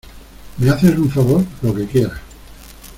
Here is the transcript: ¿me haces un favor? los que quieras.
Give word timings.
¿me 0.57 0.71
haces 0.71 0.97
un 0.97 1.11
favor? 1.11 1.45
los 1.61 1.75
que 1.75 1.85
quieras. 1.85 2.19